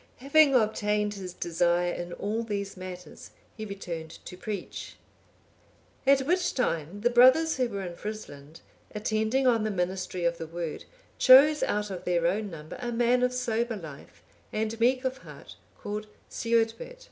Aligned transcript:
Having 0.17 0.55
obtained 0.55 1.13
his 1.13 1.31
desire 1.31 1.93
in 1.93 2.11
all 2.13 2.41
these 2.41 2.75
matters, 2.75 3.29
he 3.55 3.65
returned 3.65 4.09
to 4.25 4.35
preach. 4.35 4.95
At 6.07 6.21
which 6.25 6.55
time, 6.55 7.01
the 7.01 7.11
brothers 7.11 7.57
who 7.57 7.69
were 7.69 7.83
in 7.83 7.93
Frisland, 7.93 8.61
attending 8.95 9.45
on 9.45 9.63
the 9.63 9.69
ministry 9.69 10.25
of 10.25 10.39
the 10.39 10.47
Word, 10.47 10.85
chose 11.19 11.61
out 11.61 11.91
of 11.91 12.03
their 12.03 12.25
own 12.25 12.49
number 12.49 12.77
a 12.79 12.91
man 12.91 13.21
of 13.21 13.31
sober 13.31 13.75
life, 13.75 14.23
and 14.51 14.79
meek 14.79 15.05
of 15.05 15.19
heart, 15.19 15.55
called 15.77 16.07
Suidbert,(833) 16.31 16.31
to 16.31 16.39
be 16.39 16.49
ordained 16.49 16.67
bishop 16.67 16.77
for 16.79 16.83
them. 16.85 16.95